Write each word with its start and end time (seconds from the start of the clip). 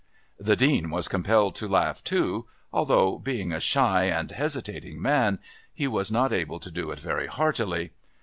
The 0.39 0.55
Dean 0.55 0.89
was 0.89 1.07
compelled 1.07 1.53
to 1.57 1.67
laugh 1.67 2.03
too, 2.03 2.47
although, 2.73 3.19
being 3.19 3.51
a 3.51 3.59
shy 3.59 4.05
and 4.05 4.31
hesitating 4.31 4.99
man, 4.99 5.37
he 5.75 5.87
was 5.87 6.09
not 6.11 6.33
able 6.33 6.59
to 6.59 6.71
do 6.71 6.89
it 6.89 6.97
very 6.99 7.27
heartily. 7.27 7.91